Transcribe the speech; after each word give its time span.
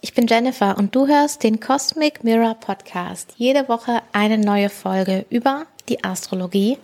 ich 0.00 0.14
bin 0.14 0.26
Jennifer 0.26 0.78
und 0.78 0.94
du 0.94 1.06
hörst 1.06 1.42
den 1.42 1.60
Cosmic 1.60 2.24
Mirror 2.24 2.54
Podcast. 2.54 3.34
Jede 3.36 3.68
Woche 3.68 4.00
eine 4.10 4.38
neue 4.38 4.70
Folge 4.70 5.26
über 5.28 5.66
die 5.90 6.02
Astrologie 6.02 6.78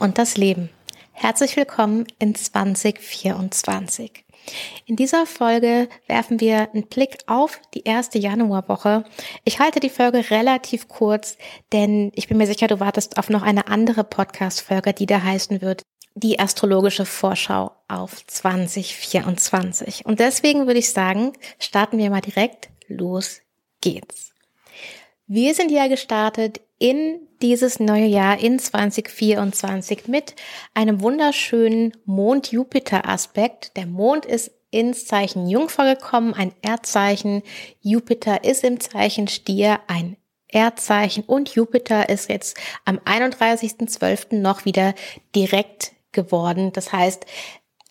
und 0.00 0.18
das 0.18 0.36
Leben. 0.36 0.68
Herzlich 1.12 1.56
willkommen 1.56 2.06
in 2.18 2.34
2024. 2.34 4.24
In 4.86 4.96
dieser 4.96 5.26
Folge 5.26 5.88
werfen 6.08 6.40
wir 6.40 6.68
einen 6.72 6.88
Blick 6.88 7.18
auf 7.28 7.60
die 7.74 7.84
erste 7.84 8.18
Januarwoche. 8.18 9.04
Ich 9.44 9.60
halte 9.60 9.78
die 9.78 9.88
Folge 9.88 10.28
relativ 10.30 10.88
kurz, 10.88 11.38
denn 11.72 12.10
ich 12.16 12.26
bin 12.26 12.36
mir 12.36 12.48
sicher, 12.48 12.66
du 12.66 12.80
wartest 12.80 13.16
auf 13.16 13.30
noch 13.30 13.42
eine 13.42 13.68
andere 13.68 14.02
Podcast-Folge, 14.02 14.92
die 14.92 15.06
da 15.06 15.22
heißen 15.22 15.62
wird, 15.62 15.84
die 16.18 16.38
astrologische 16.38 17.06
Vorschau 17.06 17.72
auf 17.88 18.26
2024. 18.26 20.06
Und 20.06 20.20
deswegen 20.20 20.66
würde 20.66 20.80
ich 20.80 20.92
sagen, 20.92 21.32
starten 21.58 21.98
wir 21.98 22.10
mal 22.10 22.20
direkt. 22.20 22.68
Los 22.88 23.40
geht's. 23.80 24.32
Wir 25.26 25.54
sind 25.54 25.70
ja 25.70 25.88
gestartet 25.88 26.60
in 26.78 27.20
dieses 27.42 27.80
neue 27.80 28.06
Jahr 28.06 28.38
in 28.38 28.58
2024 28.58 30.08
mit 30.08 30.34
einem 30.74 31.00
wunderschönen 31.02 31.92
Mond-Jupiter-Aspekt. 32.04 33.76
Der 33.76 33.86
Mond 33.86 34.24
ist 34.24 34.50
ins 34.70 35.06
Zeichen 35.06 35.46
Jungfrau 35.48 35.84
gekommen, 35.84 36.34
ein 36.34 36.52
Erdzeichen. 36.62 37.42
Jupiter 37.80 38.44
ist 38.44 38.64
im 38.64 38.80
Zeichen 38.80 39.28
Stier, 39.28 39.80
ein 39.86 40.16
Erdzeichen 40.48 41.24
und 41.24 41.54
Jupiter 41.54 42.08
ist 42.08 42.30
jetzt 42.30 42.56
am 42.84 42.98
31.12. 42.98 44.36
noch 44.36 44.64
wieder 44.64 44.94
direkt 45.34 45.92
geworden. 46.12 46.72
Das 46.72 46.92
heißt, 46.92 47.26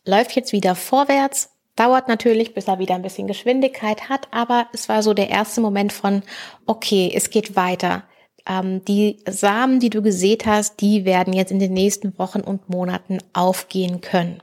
läuft 0.05 0.35
jetzt 0.35 0.51
wieder 0.51 0.75
vorwärts, 0.75 1.49
dauert 1.75 2.07
natürlich, 2.07 2.53
bis 2.53 2.67
er 2.67 2.79
wieder 2.79 2.95
ein 2.95 3.01
bisschen 3.01 3.27
Geschwindigkeit 3.27 4.09
hat, 4.09 4.27
aber 4.31 4.67
es 4.73 4.89
war 4.89 5.03
so 5.03 5.13
der 5.13 5.29
erste 5.29 5.61
Moment 5.61 5.93
von, 5.93 6.23
okay, 6.65 7.11
es 7.13 7.29
geht 7.29 7.55
weiter. 7.55 8.03
Ähm, 8.47 8.83
die 8.85 9.17
Samen, 9.29 9.79
die 9.79 9.89
du 9.89 10.01
gesät 10.01 10.45
hast, 10.45 10.81
die 10.81 11.05
werden 11.05 11.33
jetzt 11.33 11.51
in 11.51 11.59
den 11.59 11.73
nächsten 11.73 12.17
Wochen 12.17 12.41
und 12.41 12.69
Monaten 12.69 13.19
aufgehen 13.33 14.01
können. 14.01 14.41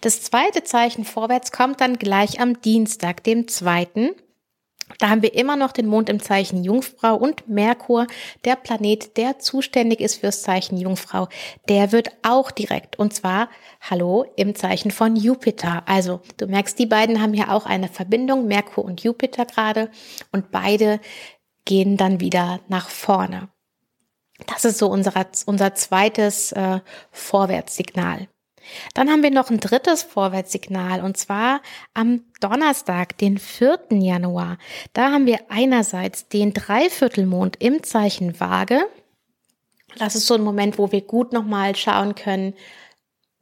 Das 0.00 0.22
zweite 0.22 0.64
Zeichen 0.64 1.04
vorwärts 1.04 1.52
kommt 1.52 1.80
dann 1.80 1.98
gleich 1.98 2.40
am 2.40 2.60
Dienstag, 2.60 3.24
dem 3.24 3.48
zweiten. 3.48 4.10
Da 4.98 5.08
haben 5.08 5.22
wir 5.22 5.34
immer 5.34 5.56
noch 5.56 5.72
den 5.72 5.88
Mond 5.88 6.08
im 6.08 6.22
Zeichen 6.22 6.62
Jungfrau 6.62 7.16
und 7.16 7.48
Merkur, 7.48 8.06
der 8.44 8.54
Planet, 8.54 9.16
der 9.16 9.38
zuständig 9.40 10.00
ist 10.00 10.20
fürs 10.20 10.42
Zeichen 10.42 10.76
Jungfrau, 10.76 11.28
der 11.68 11.90
wird 11.90 12.10
auch 12.22 12.50
direkt 12.52 12.96
und 12.96 13.12
zwar, 13.12 13.48
hallo, 13.80 14.24
im 14.36 14.54
Zeichen 14.54 14.92
von 14.92 15.16
Jupiter. 15.16 15.82
Also 15.86 16.20
du 16.36 16.46
merkst, 16.46 16.78
die 16.78 16.86
beiden 16.86 17.20
haben 17.20 17.34
hier 17.34 17.52
auch 17.52 17.66
eine 17.66 17.88
Verbindung, 17.88 18.46
Merkur 18.46 18.84
und 18.84 19.02
Jupiter 19.02 19.44
gerade 19.44 19.90
und 20.30 20.52
beide 20.52 21.00
gehen 21.64 21.96
dann 21.96 22.20
wieder 22.20 22.60
nach 22.68 22.88
vorne. 22.88 23.48
Das 24.46 24.64
ist 24.64 24.78
so 24.78 24.88
unser, 24.88 25.12
unser 25.46 25.74
zweites 25.74 26.52
äh, 26.52 26.80
Vorwärtssignal. 27.10 28.28
Dann 28.94 29.10
haben 29.10 29.22
wir 29.22 29.30
noch 29.30 29.50
ein 29.50 29.60
drittes 29.60 30.02
Vorwärtssignal 30.02 31.02
und 31.02 31.16
zwar 31.16 31.60
am 31.94 32.22
Donnerstag, 32.40 33.16
den 33.18 33.38
4. 33.38 33.78
Januar. 33.90 34.58
Da 34.92 35.10
haben 35.12 35.26
wir 35.26 35.38
einerseits 35.48 36.28
den 36.28 36.52
Dreiviertelmond 36.52 37.56
im 37.60 37.82
Zeichen 37.82 38.38
Waage. 38.40 38.80
Das 39.98 40.14
ist 40.14 40.26
so 40.26 40.34
ein 40.34 40.42
Moment, 40.42 40.78
wo 40.78 40.92
wir 40.92 41.00
gut 41.00 41.32
nochmal 41.32 41.74
schauen 41.74 42.14
können, 42.14 42.54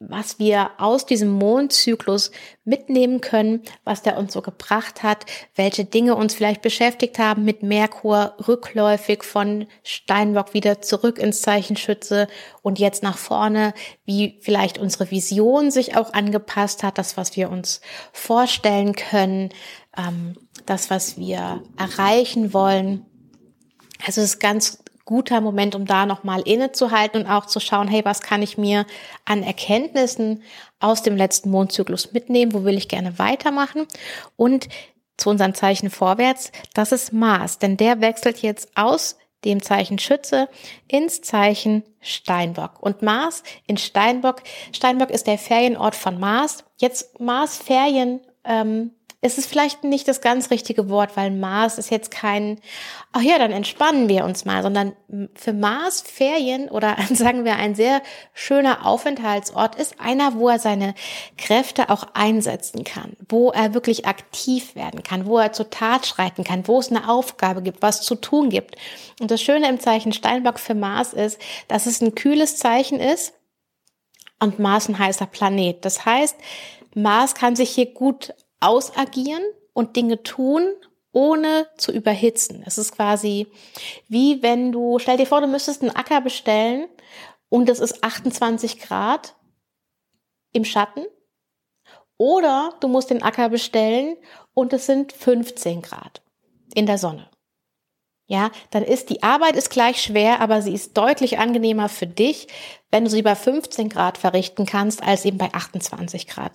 was 0.09 0.38
wir 0.38 0.70
aus 0.78 1.06
diesem 1.06 1.31
Mondzyklus 1.31 2.31
mitnehmen 2.65 3.20
können, 3.20 3.62
was 3.84 4.03
der 4.03 4.19
uns 4.19 4.32
so 4.32 4.42
gebracht 4.42 5.03
hat, 5.03 5.26
welche 5.54 5.84
Dinge 5.84 6.15
uns 6.15 6.34
vielleicht 6.34 6.62
beschäftigt 6.62 7.19
haben 7.19 7.44
mit 7.44 7.62
Merkur 7.62 8.34
rückläufig 8.47 9.22
von 9.22 9.66
Steinbock 9.82 10.54
wieder 10.54 10.81
zurück 10.82 11.19
ins 11.19 11.43
Zeichen 11.43 11.76
Schütze 11.76 12.28
und 12.62 12.78
jetzt 12.78 13.03
nach 13.03 13.19
vorne, 13.19 13.75
wie 14.04 14.38
vielleicht 14.43 14.78
unsere 14.78 15.10
Vision 15.10 15.70
sich 15.70 15.97
auch 15.97 16.12
angepasst 16.12 16.82
hat, 16.82 16.98
das, 16.98 17.16
was 17.16 17.37
wir 17.37 17.50
uns 17.50 17.81
vorstellen 18.12 18.94
können, 18.94 19.50
ähm, 19.97 20.37
das, 20.66 20.91
was 20.91 21.19
wir 21.19 21.62
erreichen 21.76 22.53
wollen. 22.53 23.06
Also 24.06 24.20
es 24.20 24.34
ist 24.34 24.41
ganz 24.41 24.83
guter 25.04 25.41
Moment, 25.41 25.75
um 25.75 25.84
da 25.87 26.06
nochmal 26.06 26.42
innezuhalten 26.42 27.22
und 27.22 27.26
auch 27.28 27.47
zu 27.47 27.60
schauen, 27.60 27.88
hey, 27.88 28.04
was 28.04 28.22
kann 28.22 28.42
ich 28.42 28.56
mir 28.56 28.87
an 29.25 29.42
Erkenntnissen 29.42 30.42
aus 30.81 31.03
dem 31.03 31.16
letzten 31.16 31.50
Mondzyklus 31.50 32.12
mitnehmen? 32.12 32.53
Wo 32.53 32.65
will 32.65 32.76
ich 32.76 32.88
gerne 32.88 33.19
weitermachen? 33.19 33.87
Und 34.37 34.69
zu 35.16 35.31
unserem 35.31 35.54
Zeichen 35.54 35.91
vorwärts, 35.91 36.50
das 36.75 36.93
ist 36.93 37.12
Mars, 37.12 37.59
denn 37.59 37.76
der 37.76 38.00
wechselt 38.00 38.43
jetzt 38.43 38.76
aus 38.76 39.16
dem 39.44 39.62
Zeichen 39.62 39.98
Schütze 39.98 40.48
ins 40.88 41.20
Zeichen 41.20 41.84
Steinbock. 42.00 42.82
Und 42.82 43.03
Mars 43.03 43.43
in 43.66 43.76
Steinbock, 43.76 44.43
Steinbock 44.72 45.10
ist 45.10 45.26
der 45.26 45.38
Ferienort 45.38 45.94
von 45.94 46.19
Mars. 46.19 46.64
Jetzt 46.78 47.20
Mars 47.20 47.59
Ferien 47.59 48.20
ähm, 48.44 48.93
es 49.24 49.38
ist 49.38 49.46
vielleicht 49.46 49.84
nicht 49.84 50.06
das 50.06 50.20
ganz 50.20 50.50
richtige 50.50 50.90
Wort, 50.90 51.16
weil 51.16 51.30
Mars 51.30 51.78
ist 51.78 51.90
jetzt 51.90 52.10
kein, 52.10 52.60
ach 53.12 53.22
ja, 53.22 53.38
dann 53.38 53.52
entspannen 53.52 54.06
wir 54.06 54.22
uns 54.22 54.44
mal, 54.44 54.62
sondern 54.62 54.92
für 55.34 55.54
Mars 55.54 56.02
Ferien 56.02 56.68
oder 56.68 56.98
sagen 57.10 57.46
wir 57.46 57.56
ein 57.56 57.74
sehr 57.74 58.02
schöner 58.34 58.84
Aufenthaltsort 58.84 59.76
ist 59.76 59.98
einer, 59.98 60.34
wo 60.34 60.50
er 60.50 60.58
seine 60.58 60.94
Kräfte 61.38 61.88
auch 61.88 62.08
einsetzen 62.12 62.84
kann, 62.84 63.16
wo 63.26 63.50
er 63.50 63.72
wirklich 63.72 64.04
aktiv 64.04 64.76
werden 64.76 65.02
kann, 65.02 65.24
wo 65.24 65.38
er 65.38 65.54
zur 65.54 65.70
Tat 65.70 66.04
schreiten 66.04 66.44
kann, 66.44 66.68
wo 66.68 66.78
es 66.78 66.90
eine 66.90 67.08
Aufgabe 67.08 67.62
gibt, 67.62 67.80
was 67.80 68.02
zu 68.02 68.16
tun 68.16 68.50
gibt. 68.50 68.76
Und 69.22 69.30
das 69.30 69.40
Schöne 69.40 69.70
im 69.70 69.80
Zeichen 69.80 70.12
Steinbock 70.12 70.58
für 70.58 70.74
Mars 70.74 71.14
ist, 71.14 71.40
dass 71.68 71.86
es 71.86 72.02
ein 72.02 72.14
kühles 72.14 72.58
Zeichen 72.58 73.00
ist 73.00 73.32
und 74.38 74.58
Mars 74.58 74.90
ein 74.90 74.98
heißer 74.98 75.26
Planet. 75.26 75.82
Das 75.82 76.04
heißt, 76.04 76.36
Mars 76.94 77.34
kann 77.34 77.56
sich 77.56 77.70
hier 77.70 77.86
gut 77.86 78.34
ausagieren 78.64 79.42
und 79.72 79.97
Dinge 79.97 80.22
tun, 80.22 80.72
ohne 81.12 81.69
zu 81.76 81.92
überhitzen. 81.92 82.62
Es 82.66 82.78
ist 82.78 82.92
quasi 82.92 83.47
wie 84.08 84.42
wenn 84.42 84.72
du, 84.72 84.98
stell 84.98 85.16
dir 85.16 85.26
vor, 85.26 85.41
du 85.41 85.47
müsstest 85.47 85.82
einen 85.82 85.94
Acker 85.94 86.20
bestellen 86.20 86.88
und 87.48 87.69
es 87.69 87.78
ist 87.78 88.02
28 88.02 88.80
Grad 88.80 89.36
im 90.52 90.64
Schatten. 90.64 91.04
Oder 92.16 92.75
du 92.80 92.88
musst 92.88 93.10
den 93.10 93.22
Acker 93.22 93.48
bestellen 93.48 94.16
und 94.54 94.72
es 94.72 94.86
sind 94.86 95.12
15 95.12 95.82
Grad 95.82 96.22
in 96.75 96.86
der 96.86 96.98
Sonne. 96.98 97.28
Ja, 98.26 98.50
dann 98.70 98.82
ist 98.82 99.10
die 99.10 99.22
Arbeit 99.22 99.54
ist 99.54 99.69
gleich 99.69 100.02
schwer, 100.02 100.41
aber 100.41 100.62
sie 100.62 100.72
ist 100.72 100.96
deutlich 100.96 101.38
angenehmer 101.38 101.91
für 101.91 102.06
dich, 102.06 102.48
wenn 102.91 103.04
du 103.04 103.10
sie 103.10 103.22
bei 103.22 103.34
15 103.34 103.91
Grad 103.91 104.16
verrichten 104.16 104.64
kannst, 104.64 105.02
als 105.02 105.26
eben 105.26 105.36
bei 105.36 105.52
28 105.52 106.26
Grad. 106.26 106.52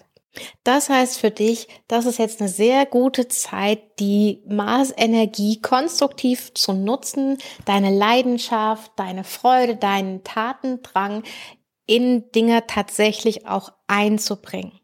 Das 0.64 0.90
heißt 0.90 1.20
für 1.20 1.32
dich, 1.32 1.68
das 1.88 2.06
ist 2.06 2.20
jetzt 2.20 2.40
eine 2.40 2.50
sehr 2.50 2.86
gute 2.86 3.28
Zeit, 3.28 4.00
die 4.00 4.44
Marsenergie 4.48 5.60
konstruktiv 5.62 6.54
zu 6.54 6.74
nutzen, 6.74 7.38
deine 7.66 7.96
Leidenschaft, 7.96 8.92
deine 8.96 9.24
Freude, 9.24 9.76
deinen 9.76 10.24
Tatendrang 10.24 11.24
in 11.88 12.32
Dinge 12.32 12.68
tatsächlich 12.68 13.48
auch 13.48 13.74
einzubringen. 13.88 14.80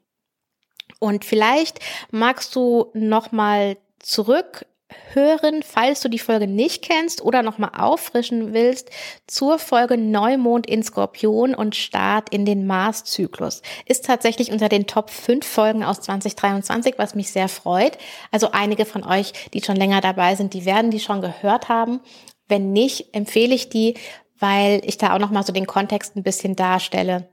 Und 1.00 1.24
vielleicht 1.24 1.80
magst 2.09 2.56
du 2.56 2.89
noch 2.94 3.31
mal 3.31 3.77
zurück 4.00 4.65
hören, 5.13 5.63
falls 5.63 6.01
du 6.01 6.09
die 6.09 6.19
Folge 6.19 6.47
nicht 6.47 6.83
kennst 6.83 7.24
oder 7.24 7.42
nochmal 7.42 7.71
auffrischen 7.77 8.53
willst, 8.53 8.89
zur 9.27 9.59
Folge 9.59 9.97
Neumond 9.97 10.68
in 10.68 10.83
Skorpion 10.83 11.56
und 11.56 11.75
Start 11.75 12.30
in 12.30 12.45
den 12.45 12.68
Mars-Zyklus. 12.68 13.62
Ist 13.86 14.06
tatsächlich 14.06 14.51
unter 14.51 14.69
den 14.69 14.88
Top 14.88 15.09
5 15.09 15.45
Folgen 15.45 15.83
aus 15.83 16.01
2023, 16.01 16.95
was 16.97 17.15
mich 17.15 17.31
sehr 17.31 17.47
freut. 17.47 17.97
Also 18.31 18.51
einige 18.51 18.86
von 18.86 19.03
euch, 19.03 19.33
die 19.53 19.62
schon 19.62 19.75
länger 19.75 20.01
dabei 20.01 20.36
sind, 20.36 20.53
die 20.53 20.65
werden 20.65 20.92
die 20.92 21.00
schon 21.00 21.21
gehört 21.21 21.69
haben. 21.69 22.01
Wenn 22.48 22.71
nicht, 22.71 23.13
empfehle 23.13 23.56
ich 23.56 23.69
die, 23.69 23.95
weil 24.39 24.81
ich 24.83 24.98
da 24.98 25.13
auch 25.13 25.19
nochmal 25.19 25.45
so 25.45 25.53
den 25.53 25.68
Kontext 25.68 26.15
ein 26.15 26.24
bisschen 26.24 26.56
darstelle 26.56 27.27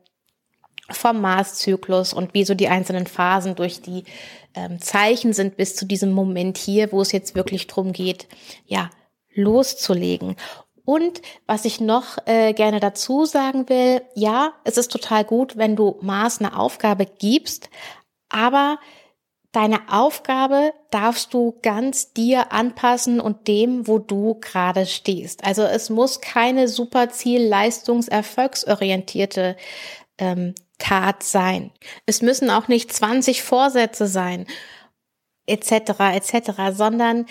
vom 0.95 1.21
Mars-Zyklus 1.21 2.13
und 2.13 2.35
wie 2.35 2.45
so 2.45 2.55
die 2.55 2.69
einzelnen 2.69 3.07
Phasen 3.07 3.55
durch 3.55 3.81
die 3.81 4.05
ähm, 4.55 4.81
Zeichen 4.81 5.33
sind 5.33 5.57
bis 5.57 5.77
zu 5.77 5.87
diesem 5.87 6.13
Moment 6.13 6.59
hier, 6.59 6.93
wo 6.93 7.01
es 7.01 7.13
jetzt 7.13 7.35
wirklich 7.35 7.67
drum 7.67 7.93
geht, 7.93 8.29
ja, 8.67 8.91
loszulegen. 9.35 10.37
Und 10.85 11.23
was 11.47 11.65
ich 11.65 11.81
noch 11.81 12.19
äh, 12.27 12.53
gerne 12.55 12.81
dazu 12.81 13.25
sagen 13.25 13.69
will, 13.69 14.03
ja, 14.15 14.53
es 14.65 14.77
ist 14.77 14.91
total 14.91 15.25
gut, 15.25 15.57
wenn 15.57 15.77
du 15.77 15.97
Mars 16.01 16.41
eine 16.41 16.59
Aufgabe 16.59 17.07
gibst, 17.07 17.71
aber 18.29 18.79
deine 19.53 19.81
Aufgabe 19.91 20.73
darfst 20.91 21.35
du 21.35 21.59
ganz 21.63 22.13
dir 22.13 22.53
anpassen 22.53 23.21
und 23.21 23.47
dem, 23.47 23.87
wo 23.87 23.99
du 23.99 24.39
gerade 24.41 24.87
stehst. 24.87 25.45
Also 25.45 25.63
es 25.63 25.89
muss 25.91 26.21
keine 26.21 26.69
super 26.69 27.11
Ziel-, 27.11 27.49
Leistungs-, 27.49 28.09
Erfolgsorientierte 28.09 29.57
ähm, 30.19 30.55
Tat 30.83 31.23
sein. 31.23 31.71
Es 32.07 32.23
müssen 32.23 32.51
auch 32.51 32.67
nicht 32.67 32.93
20 32.93 33.43
Vorsätze 33.45 34.09
sein. 34.09 34.47
etc. 35.47 35.73
etc., 36.15 36.51
sondern 36.73 37.27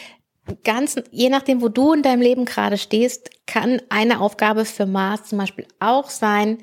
ganz, 0.64 0.96
je 1.12 1.30
nachdem, 1.30 1.62
wo 1.62 1.70
du 1.70 1.94
in 1.94 2.02
deinem 2.02 2.22
Leben 2.22 2.46
gerade 2.46 2.78
stehst, 2.78 3.30
kann 3.48 3.82
eine 3.90 4.22
Aufgabe 4.22 4.66
für 4.66 4.86
Mars 4.86 5.26
zum 5.26 5.38
Beispiel 5.38 5.68
auch 5.80 6.10
sein, 6.10 6.60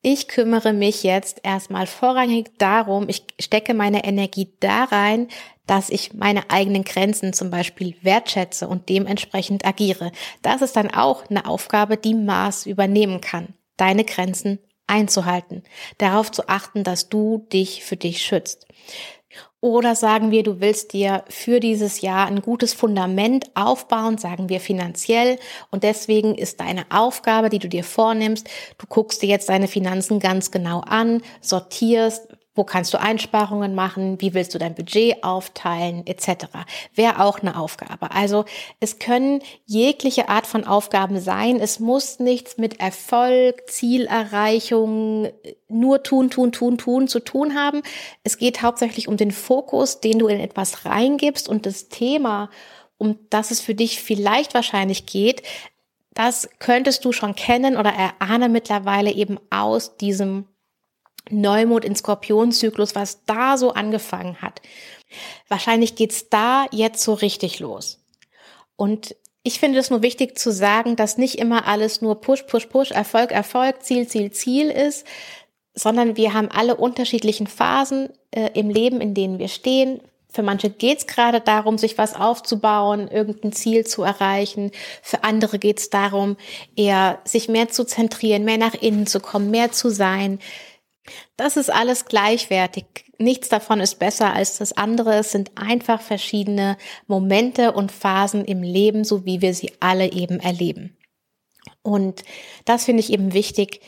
ich 0.00 0.28
kümmere 0.28 0.72
mich 0.72 1.02
jetzt 1.02 1.40
erstmal 1.42 1.86
vorrangig 1.86 2.58
darum, 2.58 3.08
ich 3.08 3.24
stecke 3.40 3.74
meine 3.74 4.04
Energie 4.04 4.54
da 4.60 4.84
rein, 4.84 5.28
dass 5.66 5.90
ich 5.90 6.14
meine 6.14 6.50
eigenen 6.50 6.84
Grenzen 6.84 7.32
zum 7.32 7.50
Beispiel 7.50 7.96
wertschätze 8.02 8.68
und 8.68 8.88
dementsprechend 8.88 9.66
agiere. 9.66 10.12
Das 10.40 10.62
ist 10.62 10.76
dann 10.76 10.90
auch 10.90 11.28
eine 11.28 11.46
Aufgabe, 11.46 11.96
die 11.96 12.14
Mars 12.14 12.64
übernehmen 12.64 13.20
kann, 13.20 13.54
deine 13.76 14.04
Grenzen 14.04 14.60
einzuhalten, 14.88 15.62
darauf 15.98 16.30
zu 16.32 16.48
achten, 16.48 16.84
dass 16.84 17.08
du 17.08 17.46
dich 17.52 17.84
für 17.84 17.96
dich 17.96 18.22
schützt. 18.22 18.66
Oder 19.60 19.96
sagen 19.96 20.30
wir, 20.30 20.44
du 20.44 20.60
willst 20.60 20.92
dir 20.92 21.24
für 21.28 21.58
dieses 21.58 22.00
Jahr 22.00 22.28
ein 22.28 22.42
gutes 22.42 22.74
Fundament 22.74 23.50
aufbauen, 23.54 24.16
sagen 24.16 24.48
wir 24.48 24.60
finanziell. 24.60 25.36
Und 25.72 25.82
deswegen 25.82 26.36
ist 26.36 26.60
deine 26.60 26.86
Aufgabe, 26.90 27.48
die 27.48 27.58
du 27.58 27.68
dir 27.68 27.82
vornimmst, 27.82 28.48
du 28.78 28.86
guckst 28.86 29.20
dir 29.20 29.28
jetzt 29.28 29.48
deine 29.48 29.66
Finanzen 29.66 30.20
ganz 30.20 30.52
genau 30.52 30.80
an, 30.80 31.22
sortierst, 31.40 32.28
wo 32.58 32.64
kannst 32.64 32.92
du 32.92 33.00
Einsparungen 33.00 33.76
machen? 33.76 34.20
Wie 34.20 34.34
willst 34.34 34.52
du 34.52 34.58
dein 34.58 34.74
Budget 34.74 35.22
aufteilen? 35.22 36.04
Etc. 36.06 36.46
Wäre 36.94 37.20
auch 37.22 37.38
eine 37.38 37.56
Aufgabe. 37.56 38.10
Also 38.10 38.44
es 38.80 38.98
können 38.98 39.40
jegliche 39.64 40.28
Art 40.28 40.44
von 40.44 40.64
Aufgaben 40.64 41.20
sein. 41.20 41.60
Es 41.60 41.78
muss 41.78 42.18
nichts 42.18 42.58
mit 42.58 42.80
Erfolg, 42.80 43.70
Zielerreichung, 43.70 45.28
nur 45.68 46.02
tun, 46.02 46.30
tun, 46.30 46.50
tun, 46.50 46.78
tun 46.78 47.06
zu 47.06 47.20
tun 47.20 47.54
haben. 47.54 47.82
Es 48.24 48.38
geht 48.38 48.60
hauptsächlich 48.60 49.06
um 49.06 49.16
den 49.16 49.30
Fokus, 49.30 50.00
den 50.00 50.18
du 50.18 50.26
in 50.26 50.40
etwas 50.40 50.84
reingibst 50.84 51.48
und 51.48 51.64
das 51.64 51.88
Thema, 51.88 52.50
um 52.98 53.20
das 53.30 53.52
es 53.52 53.60
für 53.60 53.76
dich 53.76 54.02
vielleicht 54.02 54.54
wahrscheinlich 54.54 55.06
geht, 55.06 55.42
das 56.14 56.48
könntest 56.58 57.04
du 57.04 57.12
schon 57.12 57.36
kennen 57.36 57.76
oder 57.76 57.90
erahne 57.90 58.48
mittlerweile 58.48 59.12
eben 59.12 59.38
aus 59.50 59.96
diesem 59.96 60.46
Neumond 61.30 61.84
in 61.84 61.96
Skorpionzyklus, 61.96 62.94
was 62.94 63.24
da 63.24 63.56
so 63.56 63.72
angefangen 63.72 64.40
hat. 64.40 64.60
Wahrscheinlich 65.48 65.94
geht's 65.94 66.28
da 66.28 66.66
jetzt 66.70 67.02
so 67.02 67.14
richtig 67.14 67.60
los. 67.60 68.04
Und 68.76 69.16
ich 69.42 69.60
finde 69.60 69.78
es 69.78 69.90
nur 69.90 70.02
wichtig 70.02 70.38
zu 70.38 70.52
sagen, 70.52 70.96
dass 70.96 71.16
nicht 71.18 71.38
immer 71.38 71.66
alles 71.66 72.02
nur 72.02 72.20
Push, 72.20 72.42
Push, 72.42 72.66
Push, 72.66 72.90
Erfolg, 72.90 73.32
Erfolg, 73.32 73.82
Ziel, 73.82 74.06
Ziel, 74.06 74.30
Ziel 74.30 74.70
ist, 74.70 75.06
sondern 75.74 76.16
wir 76.16 76.34
haben 76.34 76.50
alle 76.50 76.76
unterschiedlichen 76.76 77.46
Phasen 77.46 78.10
äh, 78.30 78.50
im 78.54 78.68
Leben, 78.68 79.00
in 79.00 79.14
denen 79.14 79.38
wir 79.38 79.48
stehen. 79.48 80.00
Für 80.30 80.42
manche 80.42 80.68
geht's 80.68 81.06
gerade 81.06 81.40
darum, 81.40 81.78
sich 81.78 81.96
was 81.96 82.14
aufzubauen, 82.14 83.08
irgendein 83.08 83.52
Ziel 83.52 83.86
zu 83.86 84.02
erreichen. 84.02 84.70
Für 85.02 85.24
andere 85.24 85.58
geht's 85.58 85.88
darum, 85.88 86.36
eher 86.76 87.18
sich 87.24 87.48
mehr 87.48 87.68
zu 87.68 87.84
zentrieren, 87.84 88.44
mehr 88.44 88.58
nach 88.58 88.74
innen 88.74 89.06
zu 89.06 89.20
kommen, 89.20 89.50
mehr 89.50 89.72
zu 89.72 89.88
sein, 89.88 90.40
das 91.36 91.56
ist 91.56 91.70
alles 91.70 92.06
gleichwertig. 92.06 92.84
Nichts 93.18 93.48
davon 93.48 93.80
ist 93.80 93.98
besser 93.98 94.32
als 94.32 94.58
das 94.58 94.76
andere. 94.76 95.14
Es 95.14 95.32
sind 95.32 95.52
einfach 95.56 96.00
verschiedene 96.00 96.76
Momente 97.06 97.72
und 97.72 97.92
Phasen 97.92 98.44
im 98.44 98.62
Leben, 98.62 99.04
so 99.04 99.24
wie 99.24 99.40
wir 99.40 99.54
sie 99.54 99.72
alle 99.80 100.12
eben 100.12 100.40
erleben. 100.40 100.96
Und 101.82 102.22
das 102.64 102.84
finde 102.84 103.00
ich 103.00 103.12
eben 103.12 103.32
wichtig, 103.32 103.80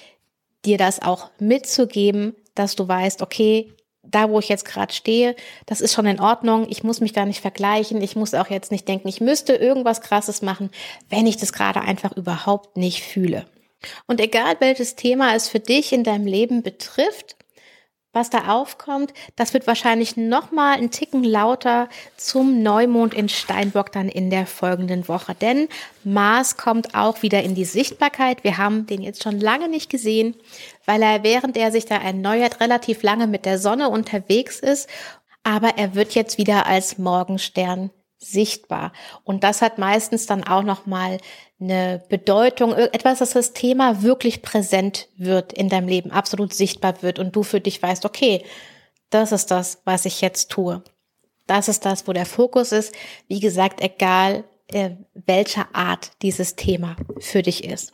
dir 0.64 0.78
das 0.78 1.00
auch 1.00 1.30
mitzugeben, 1.38 2.34
dass 2.54 2.76
du 2.76 2.86
weißt, 2.86 3.22
okay, 3.22 3.72
da 4.02 4.30
wo 4.30 4.38
ich 4.38 4.48
jetzt 4.48 4.64
gerade 4.64 4.92
stehe, 4.92 5.36
das 5.66 5.80
ist 5.80 5.94
schon 5.94 6.06
in 6.06 6.20
Ordnung. 6.20 6.66
Ich 6.68 6.82
muss 6.82 7.00
mich 7.00 7.12
da 7.12 7.24
nicht 7.24 7.40
vergleichen. 7.40 8.02
Ich 8.02 8.16
muss 8.16 8.34
auch 8.34 8.48
jetzt 8.48 8.70
nicht 8.72 8.88
denken, 8.88 9.08
ich 9.08 9.20
müsste 9.20 9.54
irgendwas 9.54 10.00
Krasses 10.00 10.42
machen, 10.42 10.70
wenn 11.08 11.26
ich 11.26 11.36
das 11.36 11.52
gerade 11.52 11.80
einfach 11.82 12.16
überhaupt 12.16 12.76
nicht 12.76 13.02
fühle. 13.02 13.46
Und 14.06 14.20
egal 14.20 14.56
welches 14.60 14.96
Thema 14.96 15.34
es 15.34 15.48
für 15.48 15.60
dich 15.60 15.92
in 15.92 16.04
deinem 16.04 16.26
Leben 16.26 16.62
betrifft, 16.62 17.36
was 18.12 18.28
da 18.28 18.48
aufkommt, 18.48 19.14
das 19.36 19.54
wird 19.54 19.68
wahrscheinlich 19.68 20.16
noch 20.16 20.50
mal 20.50 20.76
ein 20.76 20.90
Ticken 20.90 21.22
lauter 21.22 21.88
zum 22.16 22.62
Neumond 22.62 23.14
in 23.14 23.28
Steinbock 23.28 23.92
dann 23.92 24.08
in 24.08 24.30
der 24.30 24.46
folgenden 24.46 25.06
Woche, 25.06 25.34
denn 25.34 25.68
Mars 26.02 26.56
kommt 26.56 26.94
auch 26.96 27.22
wieder 27.22 27.42
in 27.42 27.54
die 27.54 27.64
Sichtbarkeit. 27.64 28.42
Wir 28.42 28.58
haben 28.58 28.86
den 28.86 29.00
jetzt 29.00 29.22
schon 29.22 29.38
lange 29.38 29.68
nicht 29.68 29.90
gesehen, 29.90 30.34
weil 30.86 31.02
er 31.02 31.22
während 31.22 31.56
er 31.56 31.70
sich 31.70 31.84
da 31.84 31.96
erneuert 31.96 32.60
relativ 32.60 33.04
lange 33.04 33.28
mit 33.28 33.46
der 33.46 33.58
Sonne 33.58 33.88
unterwegs 33.88 34.58
ist, 34.58 34.88
aber 35.44 35.78
er 35.78 35.94
wird 35.94 36.14
jetzt 36.14 36.36
wieder 36.36 36.66
als 36.66 36.98
Morgenstern 36.98 37.90
sichtbar. 38.18 38.92
Und 39.24 39.44
das 39.44 39.62
hat 39.62 39.78
meistens 39.78 40.26
dann 40.26 40.44
auch 40.44 40.62
nochmal 40.62 41.18
eine 41.60 42.02
Bedeutung, 42.08 42.72
etwas, 42.74 43.18
dass 43.18 43.30
das 43.30 43.52
Thema 43.52 44.02
wirklich 44.02 44.42
präsent 44.42 45.08
wird 45.16 45.52
in 45.52 45.68
deinem 45.68 45.88
Leben, 45.88 46.10
absolut 46.10 46.54
sichtbar 46.54 47.02
wird 47.02 47.18
und 47.18 47.36
du 47.36 47.42
für 47.42 47.60
dich 47.60 47.82
weißt, 47.82 48.04
okay, 48.04 48.44
das 49.10 49.32
ist 49.32 49.50
das, 49.50 49.82
was 49.84 50.04
ich 50.04 50.20
jetzt 50.20 50.50
tue. 50.50 50.82
Das 51.46 51.68
ist 51.68 51.84
das, 51.84 52.06
wo 52.06 52.12
der 52.12 52.26
Fokus 52.26 52.72
ist. 52.72 52.94
Wie 53.28 53.40
gesagt, 53.40 53.80
egal 53.80 54.44
äh, 54.68 54.90
welcher 55.26 55.74
Art 55.74 56.12
dieses 56.22 56.54
Thema 56.54 56.96
für 57.18 57.42
dich 57.42 57.64
ist. 57.64 57.92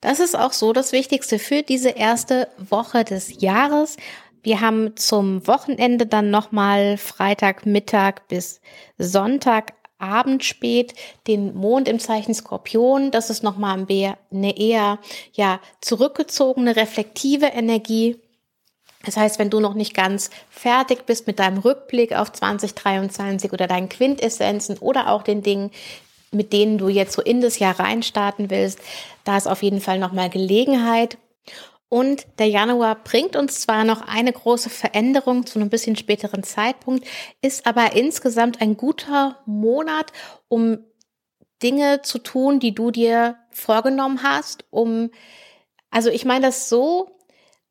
Das 0.00 0.20
ist 0.20 0.36
auch 0.36 0.52
so 0.52 0.72
das 0.72 0.92
Wichtigste 0.92 1.38
für 1.38 1.62
diese 1.62 1.90
erste 1.90 2.48
Woche 2.58 3.04
des 3.04 3.40
Jahres. 3.40 3.96
Wir 4.42 4.60
haben 4.60 4.96
zum 4.96 5.46
Wochenende 5.46 6.06
dann 6.06 6.30
nochmal 6.30 6.96
Freitag 6.96 7.66
Mittag 7.66 8.28
bis 8.28 8.60
Sonntag 8.98 9.77
Abend 9.98 10.44
spät 10.44 10.94
den 11.26 11.54
Mond 11.54 11.88
im 11.88 11.98
Zeichen 11.98 12.34
Skorpion. 12.34 13.10
Das 13.10 13.30
ist 13.30 13.42
nochmal 13.42 13.86
eine 13.88 14.58
eher 14.58 14.98
ja, 15.32 15.60
zurückgezogene, 15.80 16.76
reflektive 16.76 17.46
Energie. 17.46 18.16
Das 19.04 19.16
heißt, 19.16 19.38
wenn 19.38 19.50
du 19.50 19.60
noch 19.60 19.74
nicht 19.74 19.94
ganz 19.94 20.30
fertig 20.50 21.06
bist 21.06 21.26
mit 21.26 21.38
deinem 21.38 21.58
Rückblick 21.58 22.12
auf 22.14 22.32
2023 22.32 23.52
oder 23.52 23.66
deinen 23.66 23.88
Quintessenzen 23.88 24.78
oder 24.78 25.10
auch 25.10 25.22
den 25.22 25.42
Dingen, 25.42 25.70
mit 26.30 26.52
denen 26.52 26.78
du 26.78 26.88
jetzt 26.88 27.12
so 27.12 27.22
in 27.22 27.40
das 27.40 27.58
Jahr 27.58 27.78
reinstarten 27.78 28.50
willst, 28.50 28.80
da 29.24 29.36
ist 29.36 29.46
auf 29.46 29.62
jeden 29.62 29.80
Fall 29.80 29.98
nochmal 29.98 30.30
Gelegenheit. 30.30 31.16
Und 31.88 32.26
der 32.38 32.48
Januar 32.48 33.02
bringt 33.02 33.34
uns 33.34 33.60
zwar 33.60 33.84
noch 33.84 34.02
eine 34.02 34.32
große 34.32 34.68
Veränderung 34.68 35.46
zu 35.46 35.58
einem 35.58 35.70
bisschen 35.70 35.96
späteren 35.96 36.42
Zeitpunkt, 36.42 37.06
ist 37.40 37.66
aber 37.66 37.94
insgesamt 37.94 38.60
ein 38.60 38.76
guter 38.76 39.38
Monat, 39.46 40.12
um 40.48 40.78
Dinge 41.62 42.02
zu 42.02 42.18
tun, 42.18 42.60
die 42.60 42.74
du 42.74 42.90
dir 42.90 43.36
vorgenommen 43.50 44.22
hast, 44.22 44.64
um, 44.70 45.10
also 45.90 46.10
ich 46.10 46.24
meine 46.24 46.46
das 46.46 46.68
so, 46.68 47.10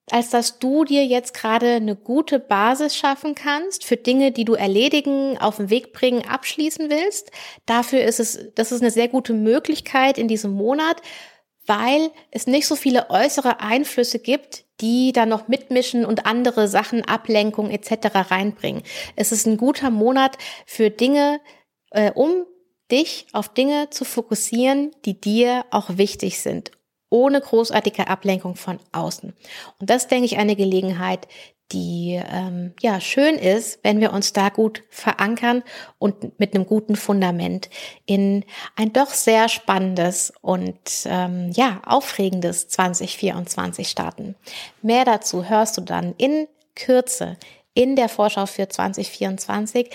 als 0.10 0.30
dass 0.30 0.60
du 0.60 0.86
dir 0.86 1.06
jetzt 1.06 1.34
gerade 1.34 1.74
eine 1.74 1.96
gute 1.96 2.40
Basis 2.40 2.96
schaffen 2.96 3.36
kannst 3.36 3.84
für 3.84 3.98
Dinge, 3.98 4.32
die 4.32 4.46
du 4.46 4.54
erledigen, 4.54 5.38
auf 5.38 5.58
den 5.58 5.70
Weg 5.70 5.92
bringen, 5.92 6.26
abschließen 6.26 6.90
willst. 6.90 7.32
Dafür 7.66 8.04
ist 8.04 8.22
es, 8.22 8.54
das 8.56 8.72
ist 8.72 8.82
eine 8.82 8.92
sehr 8.92 9.10
gute 9.10 9.34
Möglichkeit 9.34 10.18
in 10.18 10.30
diesem 10.30 10.52
Monat, 10.52 11.02
weil 11.68 12.12
es 12.32 12.48
nicht 12.48 12.66
so 12.66 12.76
viele 12.76 13.10
äußere 13.10 13.60
Einflüsse 13.60 14.20
gibt, 14.20 14.66
die 14.82 15.12
da 15.12 15.26
noch 15.26 15.48
mitmischen 15.48 16.06
und 16.06 16.26
andere 16.26 16.68
Sachen, 16.68 17.04
Ablenkung 17.04 17.70
etc. 17.70 18.32
reinbringen. 18.32 18.84
Es 19.16 19.32
ist 19.32 19.46
ein 19.46 19.58
guter 19.58 19.90
Monat 19.90 20.38
für 20.66 20.90
Dinge, 20.90 21.40
äh, 21.92 22.12
um 22.12 22.46
dich 22.92 23.28
auf 23.34 23.50
Dinge 23.50 23.90
zu 23.90 24.06
fokussieren, 24.06 24.92
die 25.06 25.20
dir 25.20 25.66
auch 25.72 25.98
wichtig 25.98 26.40
sind, 26.40 26.72
ohne 27.10 27.42
großartige 27.42 28.08
Ablenkung 28.08 28.56
von 28.56 28.80
außen. 28.94 29.34
Und 29.80 29.90
das, 29.90 30.08
denke 30.08 30.26
ich, 30.26 30.38
eine 30.38 30.56
Gelegenheit, 30.56 31.28
die 31.72 32.22
ähm, 32.32 32.74
ja 32.82 33.02
schön 33.02 33.36
ist, 33.36 33.80
wenn 33.84 34.00
wir 34.00 34.14
uns 34.14 34.34
da 34.34 34.50
gut 34.50 34.84
verankern 34.90 35.64
und 36.00 36.40
mit 36.40 36.56
einem 36.56 36.66
guten 36.66 36.96
Fundament 36.96 37.70
in 38.06 38.46
ein 38.76 38.94
doch 38.94 39.10
sehr 39.10 39.50
spannendes 39.50 40.34
und 40.42 40.78
ähm, 41.06 41.52
ja 41.54 41.82
aufregendes 41.86 42.70
2024 42.70 43.90
starten. 43.90 44.36
Mehr 44.82 45.04
dazu 45.04 45.50
hörst 45.50 45.78
du 45.78 45.82
dann 45.82 46.16
in 46.18 46.48
Kürze 46.76 47.38
in 47.74 47.96
der 47.96 48.10
Vorschau 48.10 48.46
für 48.46 48.70
2024. 48.70 49.90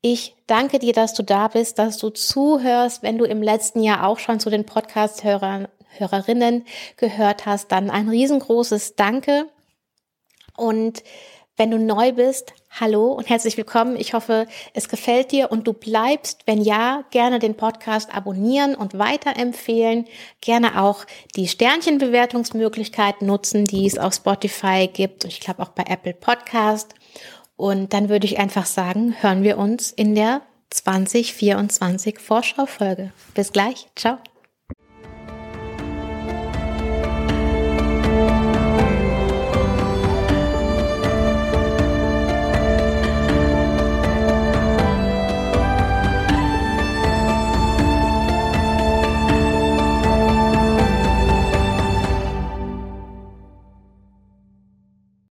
Ich 0.00 0.36
danke 0.46 0.78
dir, 0.78 0.92
dass 0.92 1.14
du 1.14 1.22
da 1.22 1.48
bist, 1.48 1.78
dass 1.78 1.98
du 1.98 2.10
zuhörst. 2.10 3.02
Wenn 3.02 3.18
du 3.18 3.24
im 3.24 3.42
letzten 3.42 3.82
Jahr 3.82 4.06
auch 4.06 4.18
schon 4.18 4.38
zu 4.38 4.48
den 4.48 4.64
Podcast-Hörern 4.64 5.68
Hörerinnen 5.98 6.64
gehört 6.96 7.46
hast, 7.46 7.72
dann 7.72 7.90
ein 7.90 8.08
riesengroßes 8.08 8.94
Danke. 8.94 9.46
Und 10.58 11.04
wenn 11.56 11.70
du 11.70 11.78
neu 11.78 12.12
bist, 12.12 12.52
hallo 12.70 13.12
und 13.12 13.28
herzlich 13.28 13.56
willkommen. 13.56 13.96
Ich 13.96 14.12
hoffe, 14.12 14.46
es 14.74 14.88
gefällt 14.88 15.32
dir 15.32 15.50
und 15.50 15.66
du 15.66 15.72
bleibst. 15.72 16.42
Wenn 16.46 16.60
ja, 16.60 17.04
gerne 17.10 17.38
den 17.38 17.56
Podcast 17.56 18.14
abonnieren 18.14 18.74
und 18.74 18.98
weiterempfehlen. 18.98 20.06
Gerne 20.40 20.82
auch 20.82 21.04
die 21.36 21.48
Sternchenbewertungsmöglichkeit 21.48 23.22
nutzen, 23.22 23.64
die 23.64 23.86
es 23.86 23.98
auf 23.98 24.14
Spotify 24.14 24.88
gibt 24.92 25.24
und 25.24 25.30
ich 25.30 25.40
glaube 25.40 25.62
auch 25.62 25.70
bei 25.70 25.84
Apple 25.88 26.14
Podcast. 26.14 26.94
Und 27.56 27.92
dann 27.92 28.08
würde 28.08 28.26
ich 28.26 28.38
einfach 28.38 28.66
sagen, 28.66 29.16
hören 29.20 29.42
wir 29.42 29.58
uns 29.58 29.90
in 29.90 30.14
der 30.14 30.42
2024 30.70 32.18
Vorschaufolge. 32.18 33.12
Bis 33.34 33.52
gleich. 33.52 33.88
Ciao. 33.96 34.18